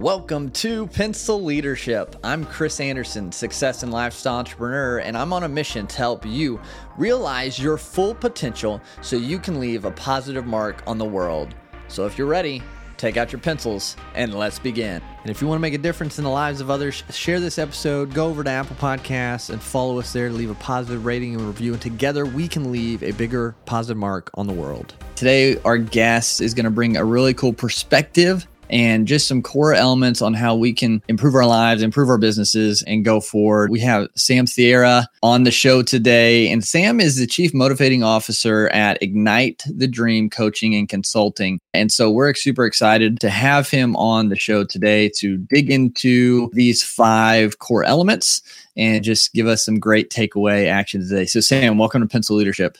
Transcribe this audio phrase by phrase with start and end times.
[0.00, 2.16] Welcome to Pencil Leadership.
[2.24, 6.58] I'm Chris Anderson, success and lifestyle entrepreneur, and I'm on a mission to help you
[6.96, 11.54] realize your full potential so you can leave a positive mark on the world.
[11.88, 12.62] So if you're ready,
[12.96, 15.02] take out your pencils and let's begin.
[15.20, 17.58] And if you want to make a difference in the lives of others, share this
[17.58, 21.34] episode, go over to Apple Podcasts and follow us there to leave a positive rating
[21.34, 21.74] and review.
[21.74, 24.94] And together we can leave a bigger positive mark on the world.
[25.14, 29.74] Today, our guest is going to bring a really cool perspective and just some core
[29.74, 33.70] elements on how we can improve our lives, improve our businesses, and go forward.
[33.70, 38.68] We have Sam Thiara on the show today, and Sam is the Chief Motivating Officer
[38.68, 41.60] at Ignite the Dream Coaching and Consulting.
[41.74, 46.50] And so we're super excited to have him on the show today to dig into
[46.52, 48.42] these five core elements
[48.76, 51.26] and just give us some great takeaway actions today.
[51.26, 52.78] So, Sam, welcome to Pencil Leadership.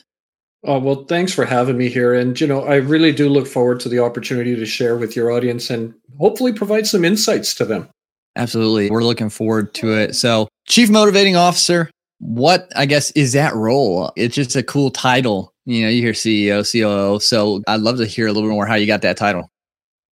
[0.63, 2.13] Oh, well, thanks for having me here.
[2.13, 5.31] And, you know, I really do look forward to the opportunity to share with your
[5.31, 7.89] audience and hopefully provide some insights to them.
[8.35, 8.91] Absolutely.
[8.91, 10.15] We're looking forward to it.
[10.15, 14.13] So, Chief Motivating Officer, what I guess is that role?
[14.15, 15.51] It's just a cool title.
[15.65, 17.19] You know, you hear CEO, COO.
[17.19, 19.49] So, I'd love to hear a little bit more how you got that title.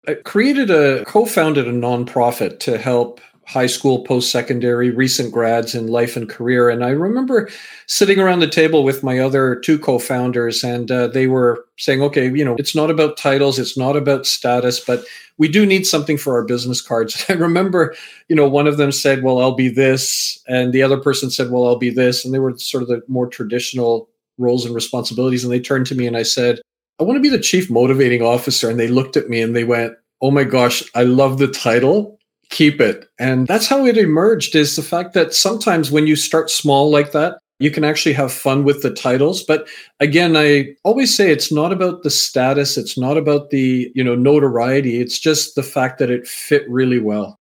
[0.07, 5.73] I created a co founded a nonprofit to help high school, post secondary, recent grads
[5.73, 6.69] in life and career.
[6.69, 7.49] And I remember
[7.85, 12.01] sitting around the table with my other two co founders, and uh, they were saying,
[12.01, 15.05] okay, you know, it's not about titles, it's not about status, but
[15.37, 17.25] we do need something for our business cards.
[17.29, 17.95] I remember,
[18.27, 20.43] you know, one of them said, well, I'll be this.
[20.47, 22.25] And the other person said, well, I'll be this.
[22.25, 25.45] And they were sort of the more traditional roles and responsibilities.
[25.45, 26.59] And they turned to me and I said,
[26.99, 28.69] I want to be the chief motivating officer.
[28.69, 32.16] And they looked at me and they went, Oh my gosh, I love the title
[32.49, 33.09] keep it.
[33.19, 37.11] And that's how it emerged is the fact that sometimes when you start small like
[37.11, 39.67] that, you can actually have fun with the titles but
[39.99, 44.15] again i always say it's not about the status it's not about the you know
[44.15, 47.36] notoriety it's just the fact that it fit really well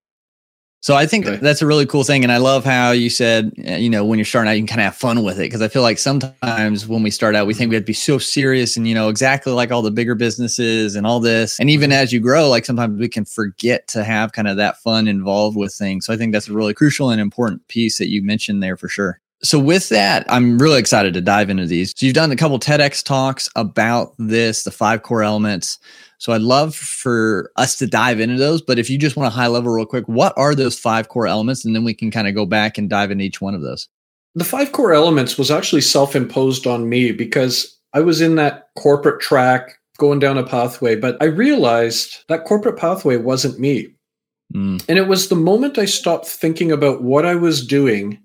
[0.81, 1.37] so I think okay.
[1.39, 2.23] that's a really cool thing.
[2.23, 4.69] And I love how you said, uh, you know, when you're starting out, you can
[4.69, 5.49] kind of have fun with it.
[5.49, 7.93] Cause I feel like sometimes when we start out, we think we have to be
[7.93, 11.59] so serious and, you know, exactly like all the bigger businesses and all this.
[11.59, 14.77] And even as you grow, like sometimes we can forget to have kind of that
[14.79, 16.07] fun involved with things.
[16.07, 18.89] So I think that's a really crucial and important piece that you mentioned there for
[18.89, 19.21] sure.
[19.43, 21.93] So with that, I'm really excited to dive into these.
[21.97, 25.79] So you've done a couple TEDx talks about this, the five core elements.
[26.19, 28.63] So I'd love for us to dive into those.
[28.63, 31.27] But if you just want to high level real quick, what are those five core
[31.27, 31.65] elements?
[31.65, 33.89] And then we can kind of go back and dive into each one of those.
[34.35, 38.69] The five core elements was actually self imposed on me because I was in that
[38.77, 43.89] corporate track going down a pathway, but I realized that corporate pathway wasn't me.
[44.55, 44.85] Mm.
[44.89, 48.19] And it was the moment I stopped thinking about what I was doing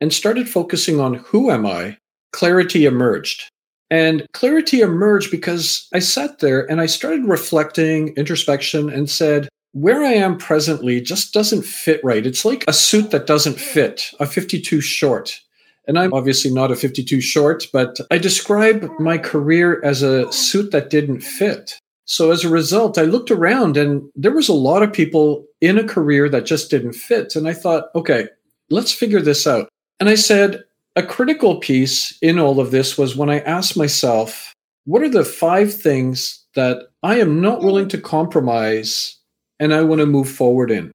[0.00, 1.98] and started focusing on who am I,
[2.32, 3.48] clarity emerged.
[3.90, 10.02] And clarity emerged because I sat there and I started reflecting, introspection, and said, where
[10.02, 12.26] I am presently just doesn't fit right.
[12.26, 15.40] It's like a suit that doesn't fit, a 52 short.
[15.86, 20.72] And I'm obviously not a 52 short, but I describe my career as a suit
[20.72, 21.78] that didn't fit.
[22.06, 25.78] So as a result, I looked around and there was a lot of people in
[25.78, 27.36] a career that just didn't fit.
[27.36, 28.28] And I thought, okay,
[28.70, 29.68] let's figure this out.
[30.00, 30.64] And I said,
[30.94, 35.24] a critical piece in all of this was when I asked myself, what are the
[35.24, 39.16] five things that I am not willing to compromise
[39.60, 40.92] and I want to move forward in?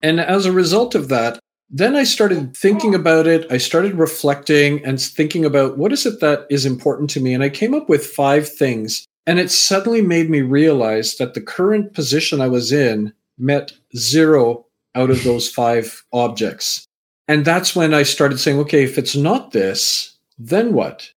[0.00, 3.50] And as a result of that, then I started thinking about it.
[3.50, 7.34] I started reflecting and thinking about what is it that is important to me.
[7.34, 9.06] And I came up with five things.
[9.26, 14.66] And it suddenly made me realize that the current position I was in met zero
[14.94, 16.84] out of those five objects.
[17.28, 21.10] And that's when I started saying, okay, if it's not this, then what?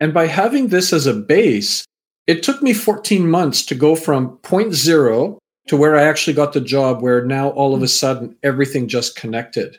[0.00, 1.84] And by having this as a base,
[2.26, 6.52] it took me 14 months to go from point zero to where I actually got
[6.52, 9.78] the job where now all of a sudden everything just connected.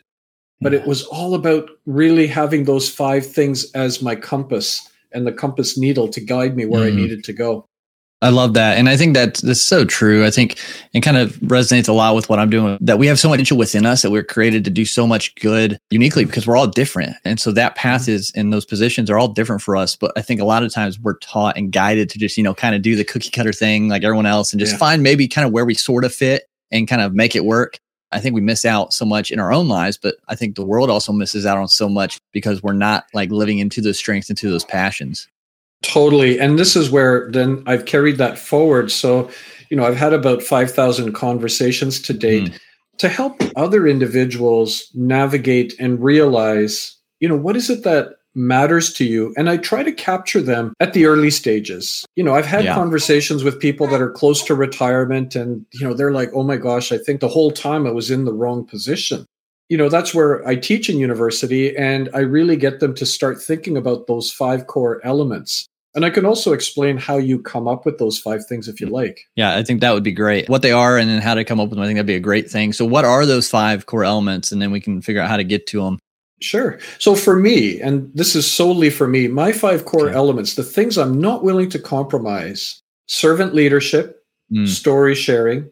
[0.61, 5.33] But it was all about really having those five things as my compass and the
[5.33, 6.93] compass needle to guide me where mm.
[6.93, 7.65] I needed to go.
[8.23, 8.77] I love that.
[8.77, 10.25] And I think that that's so true.
[10.25, 10.57] I think
[10.93, 13.43] it kind of resonates a lot with what I'm doing that we have so much
[13.43, 16.67] potential within us that we're created to do so much good uniquely because we're all
[16.67, 17.17] different.
[17.25, 18.11] And so that path mm-hmm.
[18.11, 19.97] is in those positions are all different for us.
[19.97, 22.53] But I think a lot of times we're taught and guided to just, you know,
[22.53, 24.77] kind of do the cookie cutter thing like everyone else and just yeah.
[24.77, 27.77] find maybe kind of where we sort of fit and kind of make it work.
[28.13, 30.65] I think we miss out so much in our own lives, but I think the
[30.65, 34.29] world also misses out on so much because we're not like living into those strengths,
[34.29, 35.27] into those passions.
[35.83, 36.39] Totally.
[36.39, 38.91] And this is where then I've carried that forward.
[38.91, 39.29] So,
[39.69, 42.59] you know, I've had about 5,000 conversations to date mm.
[42.97, 49.05] to help other individuals navigate and realize, you know, what is it that matters to
[49.05, 52.05] you and I try to capture them at the early stages.
[52.15, 52.73] You know, I've had yeah.
[52.73, 56.57] conversations with people that are close to retirement and you know, they're like, "Oh my
[56.57, 59.25] gosh, I think the whole time I was in the wrong position."
[59.69, 63.41] You know, that's where I teach in university and I really get them to start
[63.41, 65.67] thinking about those five core elements.
[65.95, 68.87] And I can also explain how you come up with those five things if you
[68.87, 69.27] like.
[69.35, 70.49] Yeah, I think that would be great.
[70.49, 71.83] What they are and then how to come up with them.
[71.83, 72.73] I think that'd be a great thing.
[72.73, 74.51] So, what are those five core elements?
[74.51, 75.99] And then we can figure out how to get to them.
[76.41, 76.79] Sure.
[76.97, 80.15] So, for me, and this is solely for me, my five core okay.
[80.15, 84.67] elements, the things I'm not willing to compromise servant leadership, mm.
[84.67, 85.69] story sharing,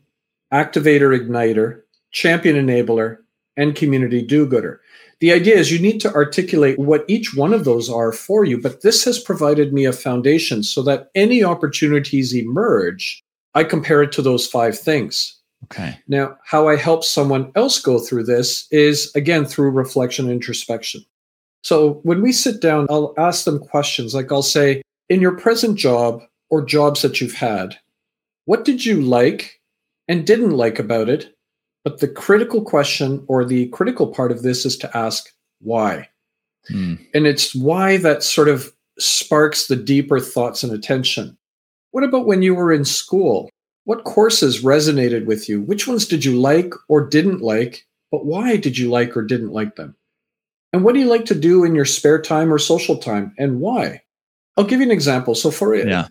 [0.54, 1.82] activator igniter,
[2.12, 3.18] champion enabler,
[3.58, 4.81] and community do gooder.
[5.22, 8.60] The idea is you need to articulate what each one of those are for you,
[8.60, 13.24] but this has provided me a foundation so that any opportunities emerge,
[13.54, 15.38] I compare it to those five things.
[15.66, 15.96] Okay.
[16.08, 21.06] Now, how I help someone else go through this is again through reflection and introspection.
[21.64, 25.78] So when we sit down, I'll ask them questions like I'll say, in your present
[25.78, 27.78] job or jobs that you've had,
[28.46, 29.62] what did you like
[30.08, 31.36] and didn't like about it?
[31.84, 35.30] But the critical question or the critical part of this is to ask
[35.62, 36.10] why.
[36.70, 37.00] Mm.
[37.14, 41.38] And it's why that sort of sparks the deeper thoughts and attention.
[41.92, 43.50] What about when you were in school?
[43.86, 45.62] What courses resonated with you?
[45.62, 47.86] Which ones did you like or didn't like?
[48.12, 49.96] But why did you like or didn't like them?
[50.74, 53.60] And what do you like to do in your spare time or social time and
[53.60, 54.02] why?
[54.58, 55.34] I'll give you an example.
[55.34, 56.08] So for yeah.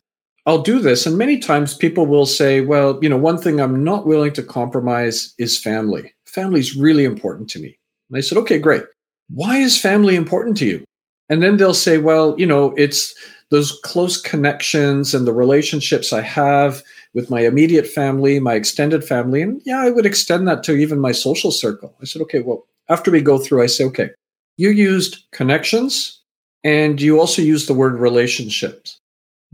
[0.47, 1.07] I'll do this.
[1.07, 4.43] And many times people will say, well, you know, one thing I'm not willing to
[4.43, 6.13] compromise is family.
[6.25, 7.79] Family is really important to me.
[8.09, 8.85] And I said, okay, great.
[9.29, 10.85] Why is family important to you?
[11.29, 13.15] And then they'll say, well, you know, it's
[13.51, 16.83] those close connections and the relationships I have
[17.15, 19.43] with my immediate family, my extended family.
[19.43, 21.95] And yeah, I would extend that to even my social circle.
[22.01, 24.11] I said, okay, well, after we go through, I say, okay,
[24.57, 26.21] you used connections
[26.65, 28.99] and you also used the word relationships.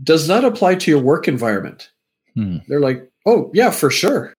[0.03, 1.89] Does that apply to your work environment?
[2.35, 2.57] Hmm.
[2.67, 4.33] They're like, oh, yeah, for sure.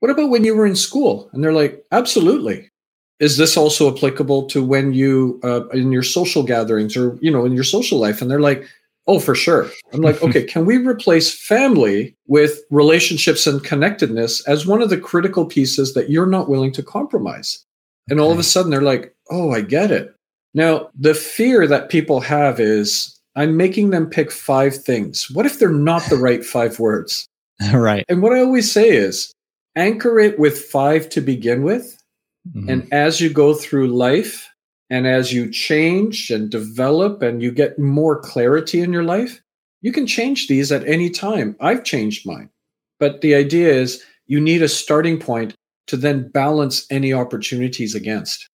[0.00, 1.30] What about when you were in school?
[1.32, 2.70] And they're like, absolutely.
[3.18, 7.46] Is this also applicable to when you uh, in your social gatherings or you know
[7.46, 8.20] in your social life?
[8.20, 8.66] And they're like,
[9.06, 9.70] oh, for sure.
[9.92, 14.98] I'm like, okay, can we replace family with relationships and connectedness as one of the
[14.98, 17.64] critical pieces that you're not willing to compromise?
[18.08, 20.14] And all of a sudden, they're like, oh, I get it.
[20.54, 25.30] Now, the fear that people have is I'm making them pick five things.
[25.30, 27.28] What if they're not the right five words?
[27.72, 28.04] right.
[28.08, 29.32] And what I always say is
[29.76, 32.02] anchor it with five to begin with.
[32.48, 32.68] Mm-hmm.
[32.68, 34.48] And as you go through life
[34.88, 39.42] and as you change and develop and you get more clarity in your life,
[39.82, 41.56] you can change these at any time.
[41.60, 42.50] I've changed mine.
[42.98, 45.54] But the idea is you need a starting point
[45.88, 48.48] to then balance any opportunities against.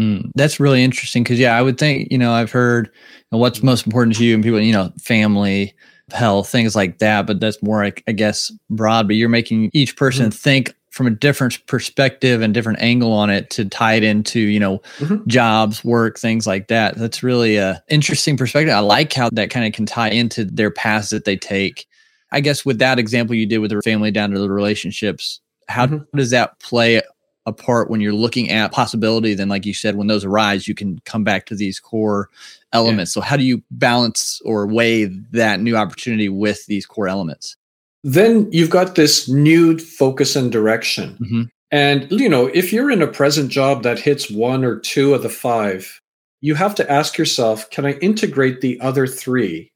[0.00, 2.92] Mm, that's really interesting because, yeah, I would think, you know, I've heard you
[3.32, 5.74] know, what's most important to you and people, you know, family,
[6.10, 7.26] health, things like that.
[7.26, 9.06] But that's more, I, I guess, broad.
[9.06, 10.36] But you're making each person mm-hmm.
[10.36, 14.60] think from a different perspective and different angle on it to tie it into, you
[14.60, 15.26] know, mm-hmm.
[15.26, 16.96] jobs, work, things like that.
[16.96, 18.74] That's really a interesting perspective.
[18.74, 21.86] I like how that kind of can tie into their paths that they take.
[22.30, 25.86] I guess with that example you did with the family down to the relationships, how
[25.86, 26.16] mm-hmm.
[26.16, 27.00] does that play
[27.46, 30.98] apart when you're looking at possibility then like you said when those arise you can
[31.04, 32.28] come back to these core
[32.72, 33.20] elements yeah.
[33.20, 37.56] so how do you balance or weigh that new opportunity with these core elements
[38.04, 41.42] then you've got this new focus and direction mm-hmm.
[41.70, 45.22] and you know if you're in a present job that hits one or two of
[45.22, 46.00] the five
[46.40, 49.72] you have to ask yourself can i integrate the other three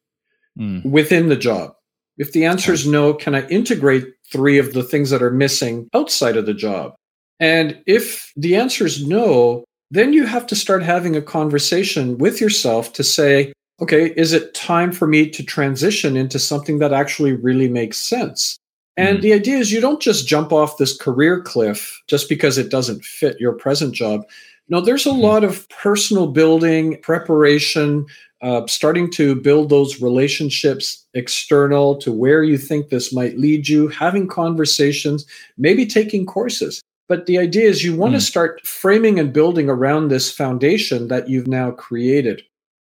[0.59, 0.85] mm.
[0.85, 1.73] within the job
[2.17, 5.89] if the answer is no can i integrate three of the things that are missing
[5.95, 6.95] outside of the job
[7.41, 12.41] and if the answer is no, then you have to start having a conversation with
[12.41, 17.33] yourself to say, okay, is it time for me to transition into something that actually
[17.33, 18.57] really makes sense?
[18.97, 19.23] And mm.
[19.23, 23.05] the idea is you don't just jump off this career cliff just because it doesn't
[23.05, 24.23] fit your present job.
[24.69, 25.21] No, there's a mm.
[25.21, 28.07] lot of personal building, preparation,
[28.43, 33.89] uh, starting to build those relationships external to where you think this might lead you,
[33.89, 35.27] having conversations,
[35.57, 36.83] maybe taking courses.
[37.09, 38.19] But the idea is you want mm.
[38.19, 42.43] to start framing and building around this foundation that you've now created.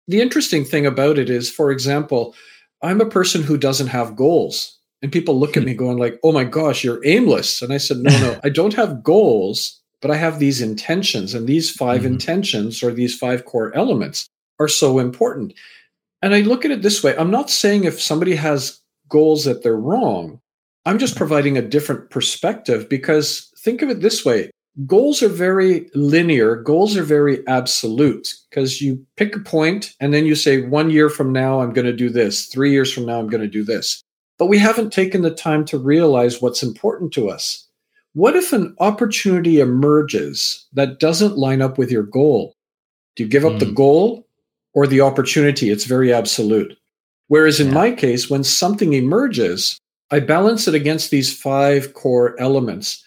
[0.08, 2.34] The interesting thing about it is, for example,
[2.82, 4.78] I'm a person who doesn't have goals.
[5.02, 7.98] And people look at me going like, "Oh my gosh, you're aimless." And I said,
[7.98, 12.06] "No, no, I don't have goals, but I have these intentions, and these 5 mm
[12.06, 15.54] intentions or these five core elements are so important."
[16.20, 19.62] And I look at it this way, I'm not saying if somebody has goals that
[19.62, 20.40] they're wrong.
[20.84, 24.50] I'm just providing a different perspective because think of it this way
[24.86, 30.26] goals are very linear, goals are very absolute because you pick a point and then
[30.26, 33.18] you say, one year from now, I'm going to do this, three years from now,
[33.18, 34.02] I'm going to do this.
[34.38, 37.66] But we haven't taken the time to realize what's important to us.
[38.14, 42.54] What if an opportunity emerges that doesn't line up with your goal?
[43.16, 43.60] Do you give up mm.
[43.60, 43.74] the hmm.
[43.74, 44.26] goal
[44.74, 45.70] or the opportunity?
[45.70, 46.76] It's very absolute.
[47.26, 47.74] Whereas in yeah.
[47.74, 49.78] my case, when something emerges,
[50.10, 53.04] I balance it against these five core elements.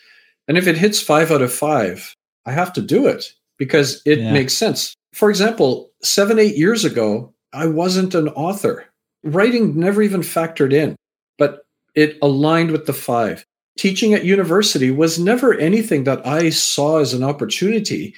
[0.51, 2.13] And if it hits five out of five,
[2.45, 3.23] I have to do it
[3.57, 4.33] because it yeah.
[4.33, 4.93] makes sense.
[5.13, 8.85] For example, seven, eight years ago, I wasn't an author.
[9.23, 10.97] Writing never even factored in,
[11.37, 11.65] but
[11.95, 13.45] it aligned with the five.
[13.77, 18.13] Teaching at university was never anything that I saw as an opportunity.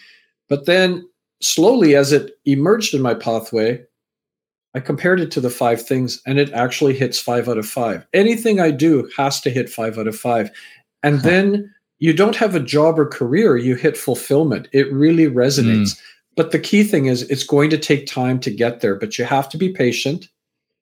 [0.50, 1.08] But then
[1.40, 3.84] slowly, as it emerged in my pathway,
[4.74, 8.08] I compared it to the five things and it actually hits five out of five.
[8.12, 10.50] Anything I do has to hit five out of five.
[11.04, 11.30] And huh.
[11.30, 11.74] then
[12.04, 14.68] you don't have a job or career, you hit fulfillment.
[14.74, 15.96] It really resonates.
[15.96, 16.02] Mm.
[16.36, 19.24] But the key thing is it's going to take time to get there, but you
[19.24, 20.28] have to be patient.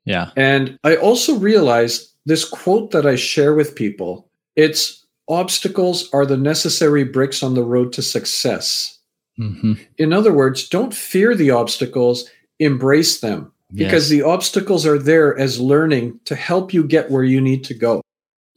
[0.04, 0.32] Yeah.
[0.36, 6.38] And I also realized this quote that I share with people it's obstacles are the
[6.38, 8.98] necessary bricks on the road to success.
[9.40, 9.74] Mm-hmm.
[10.00, 14.18] In other words, don't fear the obstacles, embrace them because yes.
[14.18, 18.01] the obstacles are there as learning to help you get where you need to go.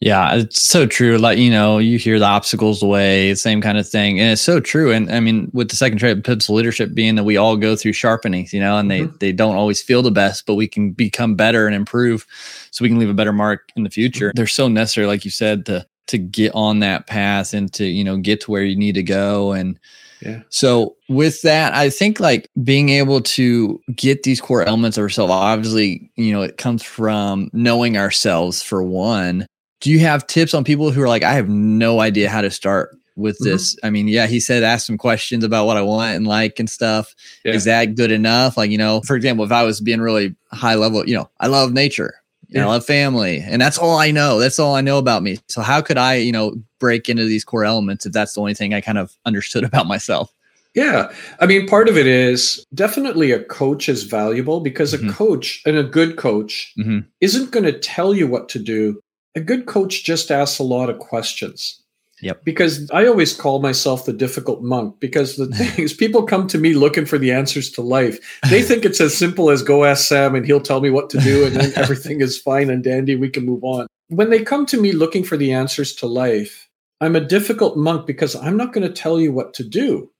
[0.05, 1.17] Yeah, it's so true.
[1.17, 4.21] Like, you know, you hear the obstacles away, same kind of thing.
[4.21, 4.93] And it's so true.
[4.93, 7.93] And I mean, with the second trait pencil leadership being that we all go through
[7.93, 9.17] sharpenings, you know, and they, mm-hmm.
[9.21, 12.27] they don't always feel the best, but we can become better and improve
[12.71, 14.29] so we can leave a better mark in the future.
[14.29, 14.37] Mm-hmm.
[14.37, 18.05] They're so necessary, like you said, to to get on that path and to, you
[18.05, 19.53] know, get to where you need to go.
[19.53, 19.81] And
[20.21, 20.43] yeah.
[20.51, 25.33] So with that, I think like being able to get these core elements of ourselves,
[25.33, 29.47] obviously, you know, it comes from knowing ourselves for one.
[29.85, 32.51] Do you have tips on people who are like, I have no idea how to
[32.51, 33.51] start with mm-hmm.
[33.51, 33.77] this?
[33.83, 36.71] I mean, yeah, he said ask some questions about what I want and like and
[36.71, 37.15] stuff.
[37.45, 37.53] Yeah.
[37.53, 38.57] Is that good enough?
[38.57, 41.49] Like, you know, for example, if I was being really high level, you know, I
[41.49, 42.15] love nature.
[42.49, 42.63] Yeah.
[42.63, 44.39] I love family, and that's all I know.
[44.39, 45.39] That's all I know about me.
[45.49, 48.55] So how could I, you know, break into these core elements if that's the only
[48.55, 50.33] thing I kind of understood about myself?
[50.75, 51.13] Yeah.
[51.41, 55.11] I mean, part of it is definitely a coach is valuable because mm-hmm.
[55.11, 57.01] a coach and a good coach mm-hmm.
[57.21, 59.01] isn't going to tell you what to do.
[59.35, 61.81] A good coach just asks a lot of questions.
[62.21, 62.45] Yep.
[62.45, 66.59] Because I always call myself the difficult monk because the thing is, people come to
[66.59, 68.41] me looking for the answers to life.
[68.49, 71.19] They think it's as simple as go ask Sam and he'll tell me what to
[71.19, 73.17] do and then everything is fine and dandy.
[73.17, 73.89] We can move on.
[74.09, 76.69] When they come to me looking for the answers to life,
[77.01, 80.11] I'm a difficult monk because I'm not going to tell you what to do.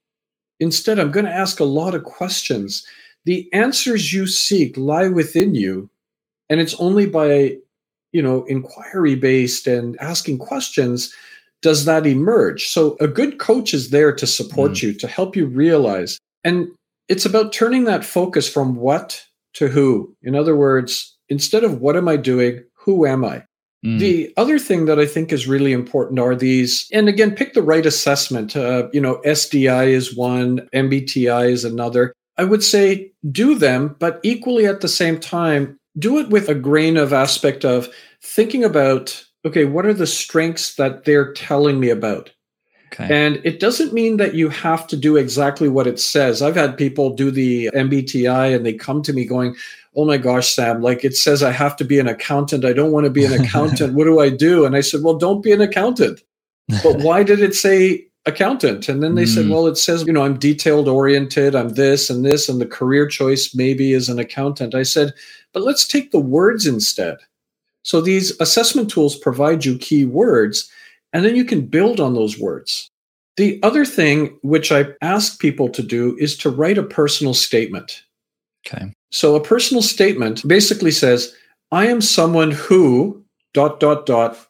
[0.59, 2.85] Instead, I'm going to ask a lot of questions.
[3.25, 5.89] The answers you seek lie within you,
[6.49, 7.57] and it's only by,
[8.15, 11.13] you know, inquiry based and asking questions
[11.61, 12.69] does that emerge.
[12.69, 14.83] So a good coach is there to support mm.
[14.83, 16.17] you, to help you realize.
[16.45, 16.69] And
[17.09, 19.21] it's about turning that focus from what
[19.55, 20.15] to who.
[20.23, 23.43] In other words, instead of what am I doing, who am I?
[23.85, 23.99] Mm.
[23.99, 27.63] The other thing that I think is really important are these, and again, pick the
[27.63, 28.55] right assessment.
[28.55, 32.13] Uh, you know, SDI is one, MBTI is another.
[32.37, 36.55] I would say do them, but equally at the same time, do it with a
[36.55, 37.89] grain of aspect of
[38.21, 42.31] thinking about okay, what are the strengths that they're telling me about?
[42.91, 43.07] Okay.
[43.13, 46.41] And it doesn't mean that you have to do exactly what it says.
[46.41, 49.55] I've had people do the MBTI and they come to me going,
[49.95, 52.65] Oh my gosh, Sam, like it says I have to be an accountant.
[52.65, 53.93] I don't want to be an accountant.
[53.93, 54.65] what do I do?
[54.65, 56.21] And I said, Well, don't be an accountant.
[56.83, 58.89] But why did it say accountant?
[58.89, 59.33] And then they mm.
[59.33, 62.65] said, Well, it says, you know, I'm detailed oriented, I'm this and this, and the
[62.65, 64.75] career choice maybe is an accountant.
[64.75, 65.13] I said,
[65.53, 67.17] But let's take the words instead.
[67.83, 70.71] So these assessment tools provide you key words
[71.13, 72.89] and then you can build on those words.
[73.37, 78.03] The other thing which I ask people to do is to write a personal statement.
[78.67, 78.91] Okay.
[79.11, 81.33] So a personal statement basically says,
[81.71, 84.45] I am someone who dot dot dot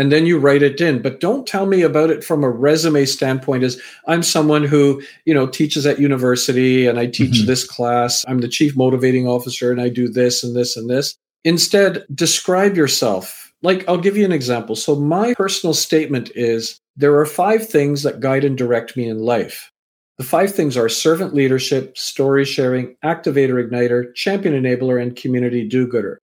[0.00, 3.04] and then you write it in but don't tell me about it from a resume
[3.04, 7.46] standpoint as i'm someone who you know teaches at university and i teach mm-hmm.
[7.46, 11.16] this class i'm the chief motivating officer and i do this and this and this
[11.44, 14.74] instead describe yourself like, I'll give you an example.
[14.74, 19.18] So, my personal statement is there are five things that guide and direct me in
[19.18, 19.70] life.
[20.18, 25.86] The five things are servant leadership, story sharing, activator igniter, champion enabler, and community do
[25.86, 26.20] gooder.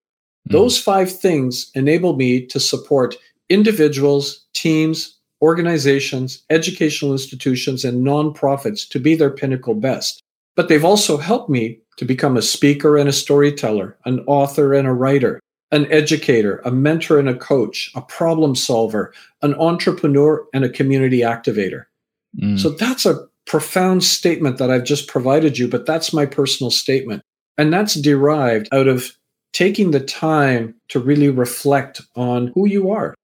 [0.48, 0.52] Mm.
[0.52, 3.16] Those five things enable me to support
[3.50, 10.22] individuals, teams, organizations, educational institutions, and nonprofits to be their pinnacle best.
[10.56, 14.88] But they've also helped me to become a speaker and a storyteller, an author and
[14.88, 15.40] a writer,
[15.72, 21.20] an educator, a mentor and a coach, a problem solver, an entrepreneur, and a community
[21.20, 21.86] activator.
[22.40, 22.60] Mm.
[22.60, 27.22] So that's a profound statement that I've just provided you, but that's my personal statement.
[27.58, 29.12] And that's derived out of
[29.54, 33.16] taking the time to really reflect on who you are.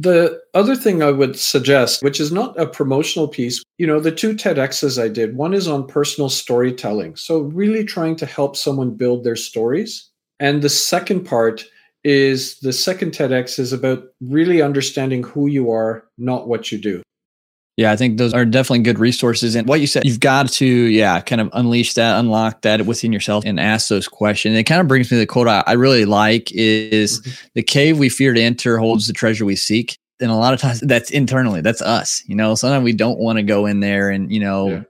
[0.00, 4.12] The other thing I would suggest, which is not a promotional piece, you know, the
[4.12, 7.16] two TEDx's I did, one is on personal storytelling.
[7.16, 10.08] So, really trying to help someone build their stories.
[10.38, 11.64] And the second part
[12.04, 17.02] is the second TEDx is about really understanding who you are, not what you do.
[17.78, 19.54] Yeah, I think those are definitely good resources.
[19.54, 23.12] And what you said, you've got to, yeah, kind of unleash that, unlock that within
[23.12, 24.58] yourself and ask those questions.
[24.58, 27.46] It kind of brings me to the quote I, I really like is mm-hmm.
[27.54, 29.96] the cave we fear to enter holds the treasure we seek.
[30.20, 33.36] And a lot of times that's internally, that's us, you know, sometimes we don't want
[33.36, 34.82] to go in there and, you know, yeah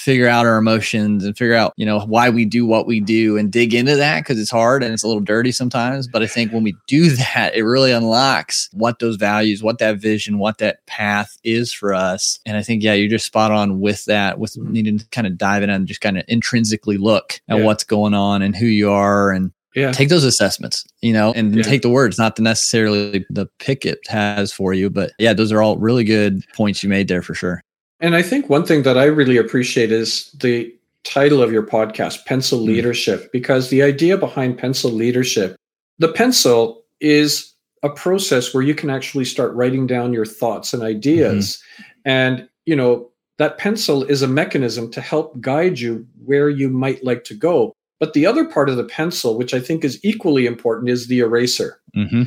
[0.00, 3.36] figure out our emotions and figure out, you know, why we do what we do
[3.36, 6.08] and dig into that because it's hard and it's a little dirty sometimes.
[6.08, 9.98] But I think when we do that, it really unlocks what those values, what that
[9.98, 12.38] vision, what that path is for us.
[12.46, 14.72] And I think, yeah, you're just spot on with that, with mm-hmm.
[14.72, 17.64] needing to kind of dive in and just kind of intrinsically look at yeah.
[17.64, 19.92] what's going on and who you are and yeah.
[19.92, 21.62] take those assessments, you know, and yeah.
[21.62, 24.88] take the words, not the necessarily the pick it has for you.
[24.88, 27.62] But yeah, those are all really good points you made there for sure.
[28.00, 32.24] And I think one thing that I really appreciate is the title of your podcast,
[32.26, 32.66] Pencil mm.
[32.66, 35.56] Leadership, because the idea behind Pencil Leadership,
[35.98, 40.82] the pencil is a process where you can actually start writing down your thoughts and
[40.82, 41.56] ideas.
[41.56, 41.82] Mm-hmm.
[42.04, 47.02] And, you know, that pencil is a mechanism to help guide you where you might
[47.02, 47.72] like to go.
[47.98, 51.20] But the other part of the pencil, which I think is equally important, is the
[51.20, 51.80] eraser.
[51.96, 52.24] Mm-hmm.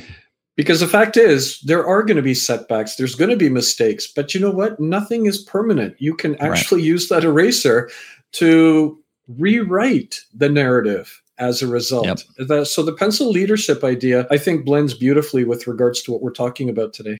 [0.55, 4.05] Because the fact is, there are going to be setbacks, there's going to be mistakes,
[4.07, 4.79] but you know what?
[4.79, 5.95] Nothing is permanent.
[5.99, 6.87] You can actually right.
[6.87, 7.89] use that eraser
[8.33, 12.05] to rewrite the narrative as a result.
[12.05, 12.67] Yep.
[12.67, 16.69] so the pencil leadership idea, I think, blends beautifully with regards to what we're talking
[16.69, 17.17] about today.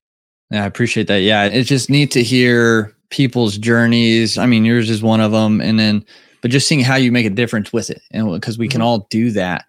[0.50, 1.22] Yeah, I appreciate that.
[1.22, 4.38] Yeah, it's just neat to hear people's journeys.
[4.38, 6.04] I mean, yours is one of them, and then,
[6.42, 8.86] but just seeing how you make a difference with it, and because we can mm-hmm.
[8.86, 9.64] all do that.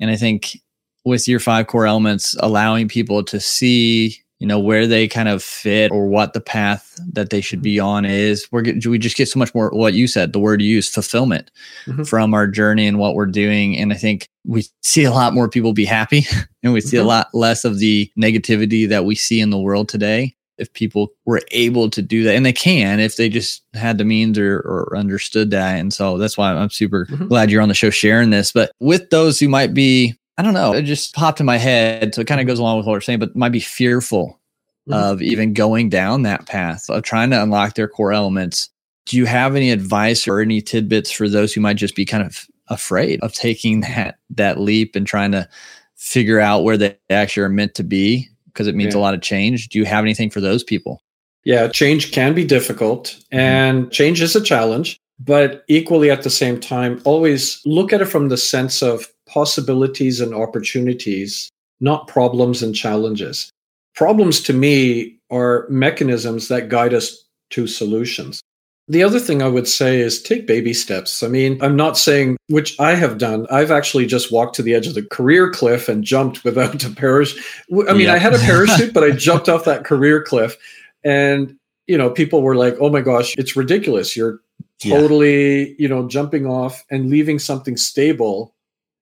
[0.00, 0.60] And I think
[1.04, 5.42] with your five core elements, allowing people to see, you know, where they kind of
[5.42, 8.48] fit or what the path that they should be on is.
[8.50, 11.50] We're we just get so much more what you said, the word you use, fulfillment
[11.86, 12.04] mm-hmm.
[12.04, 13.76] from our journey and what we're doing.
[13.78, 16.26] And I think we see a lot more people be happy
[16.62, 17.06] and we see mm-hmm.
[17.06, 21.12] a lot less of the negativity that we see in the world today if people
[21.24, 24.58] were able to do that and they can if they just had the means or,
[24.58, 27.26] or understood that and so that's why i'm super mm-hmm.
[27.26, 30.54] glad you're on the show sharing this but with those who might be I don't
[30.54, 30.72] know.
[30.72, 32.14] It just popped in my head.
[32.14, 34.40] So it kind of goes along with what we're saying, but might be fearful
[34.88, 34.92] mm-hmm.
[34.92, 38.70] of even going down that path of trying to unlock their core elements.
[39.06, 42.24] Do you have any advice or any tidbits for those who might just be kind
[42.24, 45.48] of afraid of taking that that leap and trying to
[45.96, 49.00] figure out where they actually are meant to be because it means yeah.
[49.00, 49.68] a lot of change?
[49.68, 51.02] Do you have anything for those people?
[51.44, 53.38] Yeah, change can be difficult mm-hmm.
[53.38, 58.06] and change is a challenge, but equally at the same time, always look at it
[58.06, 63.50] from the sense of possibilities and opportunities, not problems and challenges.
[63.94, 68.42] Problems to me are mechanisms that guide us to solutions.
[68.86, 71.22] The other thing I would say is take baby steps.
[71.22, 74.74] I mean, I'm not saying, which I have done, I've actually just walked to the
[74.74, 77.42] edge of the career cliff and jumped without a parachute.
[77.88, 78.14] I mean, yeah.
[78.14, 80.58] I had a parachute, but I jumped off that career cliff.
[81.02, 81.56] And,
[81.86, 84.16] you know, people were like, oh my gosh, it's ridiculous.
[84.16, 84.40] You're
[84.82, 85.74] totally, yeah.
[85.78, 88.53] you know, jumping off and leaving something stable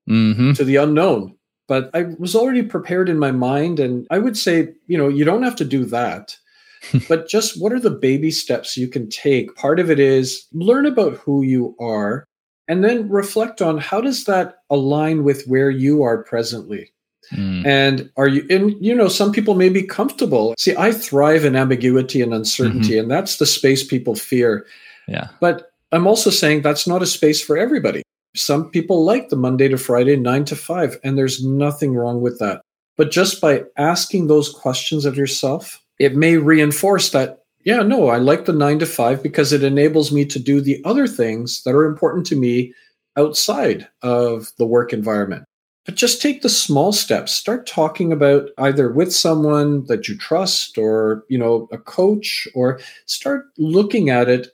[0.08, 0.52] mm-hmm.
[0.52, 1.36] to the unknown.
[1.68, 3.80] But I was already prepared in my mind.
[3.80, 6.36] And I would say, you know, you don't have to do that.
[7.08, 9.54] but just what are the baby steps you can take?
[9.54, 12.26] Part of it is learn about who you are
[12.68, 16.92] and then reflect on how does that align with where you are presently?
[17.32, 17.66] Mm.
[17.66, 20.54] And are you in, you know, some people may be comfortable.
[20.58, 23.00] See, I thrive in ambiguity and uncertainty, mm-hmm.
[23.02, 24.66] and that's the space people fear.
[25.06, 25.28] Yeah.
[25.40, 28.02] But I'm also saying that's not a space for everybody.
[28.35, 32.38] Some people like the Monday to Friday, nine to five, and there's nothing wrong with
[32.38, 32.62] that.
[32.97, 38.18] But just by asking those questions of yourself, it may reinforce that, yeah, no, I
[38.18, 41.75] like the nine to five because it enables me to do the other things that
[41.75, 42.75] are important to me
[43.16, 45.45] outside of the work environment.
[45.85, 47.33] But just take the small steps.
[47.33, 52.81] Start talking about either with someone that you trust or, you know, a coach or
[53.07, 54.49] start looking at it,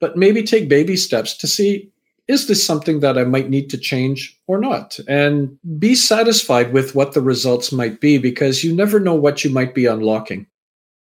[0.00, 1.90] but maybe take baby steps to see
[2.30, 5.00] is this something that I might need to change or not?
[5.08, 9.50] And be satisfied with what the results might be because you never know what you
[9.50, 10.46] might be unlocking.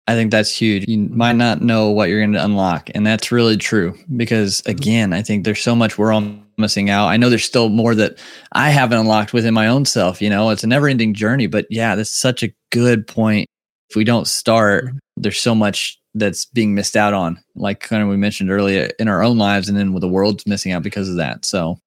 [0.08, 0.88] I think that's huge.
[0.88, 2.92] You might not know what you're going to unlock.
[2.94, 4.70] And that's really true because, mm-hmm.
[4.70, 7.08] again, I think there's so much we're all missing out.
[7.08, 8.20] I know there's still more that
[8.52, 10.22] I haven't unlocked within my own self.
[10.22, 11.48] You know, it's a never ending journey.
[11.48, 13.50] But yeah, that's such a good point
[13.90, 14.98] if we don't start, mm-hmm.
[15.18, 19.08] there's so much that's being missed out on, like kind of we mentioned earlier in
[19.08, 21.46] our own lives, and then with the world's missing out because of that.
[21.46, 21.78] So,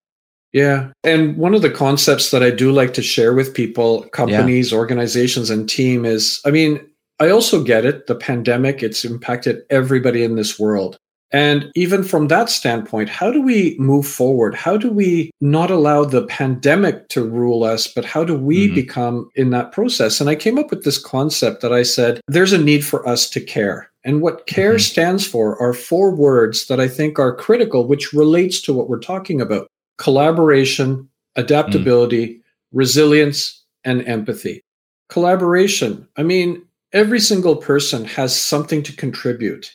[0.52, 0.88] yeah.
[1.04, 4.78] And one of the concepts that I do like to share with people, companies, yeah.
[4.78, 6.80] organizations, and team is I mean,
[7.20, 8.06] I also get it.
[8.06, 10.98] The pandemic, it's impacted everybody in this world.
[11.30, 14.54] And even from that standpoint, how do we move forward?
[14.54, 18.74] How do we not allow the pandemic to rule us, but how do we mm-hmm.
[18.74, 20.20] become in that process?
[20.20, 23.28] And I came up with this concept that I said there's a need for us
[23.30, 23.90] to care.
[24.04, 24.78] And what care mm-hmm.
[24.78, 28.98] stands for are four words that I think are critical, which relates to what we're
[28.98, 32.40] talking about collaboration, adaptability, mm.
[32.72, 34.62] resilience, and empathy.
[35.08, 36.06] Collaboration.
[36.16, 36.62] I mean,
[36.92, 39.74] every single person has something to contribute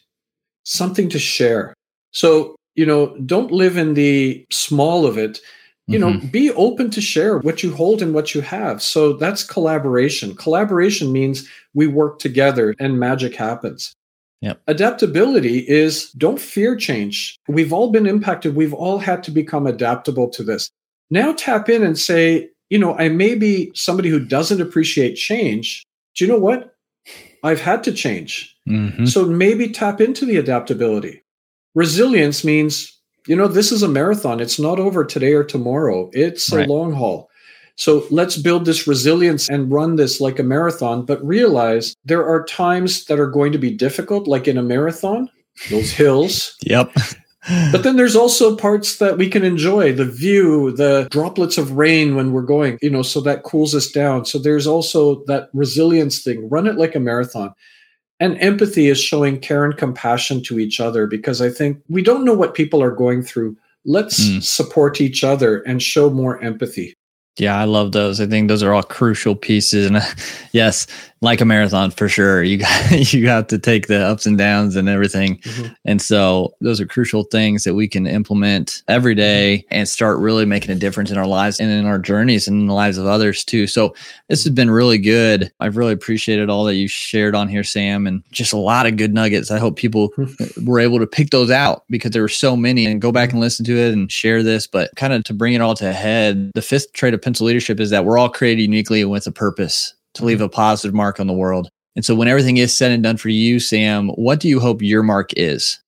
[0.63, 1.73] something to share.
[2.11, 5.39] So, you know, don't live in the small of it.
[5.87, 6.19] You mm-hmm.
[6.19, 8.81] know, be open to share what you hold and what you have.
[8.81, 10.35] So that's collaboration.
[10.35, 13.93] Collaboration means we work together and magic happens.
[14.41, 14.61] Yep.
[14.67, 17.37] Adaptability is don't fear change.
[17.47, 18.55] We've all been impacted.
[18.55, 20.69] We've all had to become adaptable to this.
[21.09, 25.85] Now tap in and say, you know, I may be somebody who doesn't appreciate change.
[26.15, 26.72] Do you know what?
[27.43, 28.55] I've had to change.
[28.67, 29.05] Mm-hmm.
[29.05, 31.21] So maybe tap into the adaptability.
[31.75, 34.39] Resilience means, you know, this is a marathon.
[34.39, 36.67] It's not over today or tomorrow, it's right.
[36.67, 37.29] a long haul.
[37.75, 42.45] So let's build this resilience and run this like a marathon, but realize there are
[42.45, 45.29] times that are going to be difficult, like in a marathon,
[45.69, 46.55] those hills.
[46.63, 46.91] yep.
[47.71, 52.15] but then there's also parts that we can enjoy the view, the droplets of rain
[52.15, 54.25] when we're going, you know, so that cools us down.
[54.25, 56.47] So there's also that resilience thing.
[56.49, 57.53] Run it like a marathon.
[58.19, 62.23] And empathy is showing care and compassion to each other because I think we don't
[62.23, 63.57] know what people are going through.
[63.85, 64.41] Let's mm.
[64.41, 66.93] support each other and show more empathy.
[67.37, 68.21] Yeah, I love those.
[68.21, 69.87] I think those are all crucial pieces.
[69.87, 69.97] And
[70.51, 70.87] yes,
[71.23, 74.75] like a marathon for sure, you got you have to take the ups and downs
[74.75, 75.37] and everything.
[75.37, 75.73] Mm-hmm.
[75.85, 80.45] And so those are crucial things that we can implement every day and start really
[80.45, 83.07] making a difference in our lives and in our journeys and in the lives of
[83.07, 83.67] others too.
[83.67, 83.95] So
[84.27, 85.51] this has been really good.
[85.61, 88.97] I've really appreciated all that you shared on here, Sam, and just a lot of
[88.97, 89.49] good nuggets.
[89.49, 90.09] I hope people
[90.65, 93.39] were able to pick those out because there were so many and go back and
[93.39, 94.67] listen to it and share this.
[94.67, 97.47] But kind of to bring it all to a head, the fifth trait of pencil
[97.47, 100.93] leadership is that we're all created uniquely and with a purpose to leave a positive
[100.93, 101.69] mark on the world.
[101.95, 104.81] And so when everything is said and done for you, Sam, what do you hope
[104.81, 105.79] your mark is?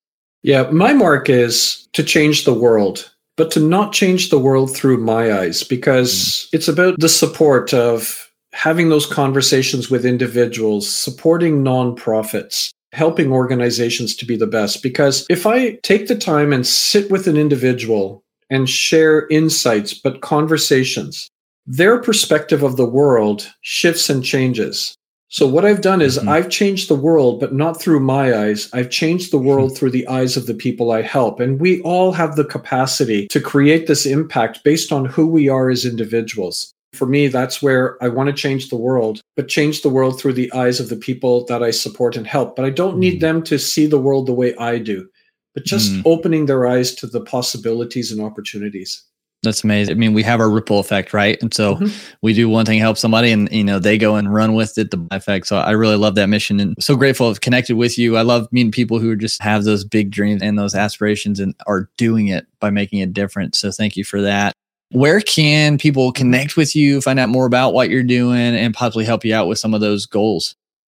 [0.43, 4.97] Yeah, my mark is to change the world, but to not change the world through
[4.97, 6.47] my eyes because mm.
[6.53, 14.25] it's about the support of having those conversations with individuals, supporting nonprofits, helping organizations to
[14.25, 14.81] be the best.
[14.81, 20.21] Because if I take the time and sit with an individual and share insights, but
[20.21, 21.27] conversations,
[21.67, 24.95] their perspective of the world shifts and changes.
[25.29, 26.29] So what I've done is mm-hmm.
[26.29, 28.69] I've changed the world, but not through my eyes.
[28.73, 29.77] I've changed the world mm-hmm.
[29.77, 31.39] through the eyes of the people I help.
[31.39, 35.69] And we all have the capacity to create this impact based on who we are
[35.69, 36.71] as individuals.
[36.93, 40.33] For me, that's where I want to change the world, but change the world through
[40.33, 42.55] the eyes of the people that I support and help.
[42.55, 43.37] But I don't need mm-hmm.
[43.37, 45.09] them to see the world the way I do,
[45.53, 46.03] but just mm.
[46.05, 49.03] opening their eyes to the possibilities and opportunities.
[49.45, 49.95] That's amazing.
[49.95, 51.41] I mean, we have our ripple effect, right?
[51.41, 52.15] And so mm-hmm.
[52.21, 54.91] we do one thing, help somebody, and you know they go and run with it.
[54.91, 55.47] The effect.
[55.47, 58.17] So I really love that mission, and so grateful to connected with you.
[58.17, 61.89] I love meeting people who just have those big dreams and those aspirations, and are
[61.97, 63.59] doing it by making a difference.
[63.59, 64.53] So thank you for that.
[64.91, 69.05] Where can people connect with you, find out more about what you're doing, and possibly
[69.05, 70.55] help you out with some of those goals?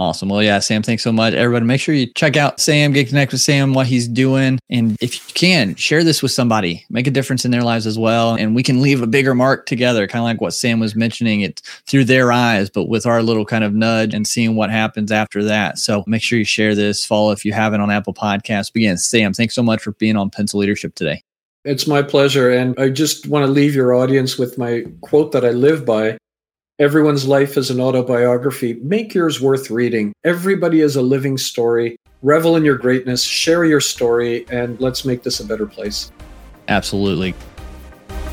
[0.00, 0.30] Awesome.
[0.30, 1.34] Well, yeah, Sam, thanks so much.
[1.34, 4.58] Everybody, make sure you check out Sam, get connected with Sam, what he's doing.
[4.70, 7.98] And if you can, share this with somebody, make a difference in their lives as
[7.98, 8.34] well.
[8.34, 11.42] And we can leave a bigger mark together, kind of like what Sam was mentioning
[11.42, 15.12] it through their eyes, but with our little kind of nudge and seeing what happens
[15.12, 15.76] after that.
[15.76, 18.72] So make sure you share this, follow if you haven't on Apple Podcasts.
[18.72, 21.22] But again, Sam, thanks so much for being on Pencil Leadership today.
[21.66, 22.48] It's my pleasure.
[22.48, 26.16] And I just want to leave your audience with my quote that I live by
[26.80, 28.72] Everyone's life is an autobiography.
[28.82, 30.14] Make yours worth reading.
[30.24, 31.98] Everybody is a living story.
[32.22, 36.10] Revel in your greatness, share your story, and let's make this a better place.
[36.68, 37.34] Absolutely.